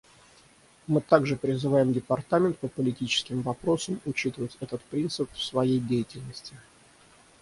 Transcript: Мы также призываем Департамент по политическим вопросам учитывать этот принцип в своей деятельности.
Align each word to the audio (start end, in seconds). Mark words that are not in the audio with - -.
Мы 0.87 0.99
также 0.99 1.35
призываем 1.35 1.93
Департамент 1.93 2.57
по 2.57 2.67
политическим 2.67 3.43
вопросам 3.43 4.01
учитывать 4.05 4.57
этот 4.59 4.81
принцип 4.81 5.29
в 5.31 5.43
своей 5.43 5.79
деятельности. 5.79 6.55